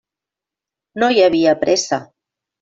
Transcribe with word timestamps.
No 1.03 1.11
hi 1.17 1.21
havia 1.27 1.55
pressa. 1.67 2.03